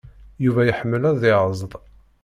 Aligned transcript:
Yuba 0.43 0.61
iḥemmel 0.65 1.03
ad 1.11 1.21
yeẓd. 1.29 1.61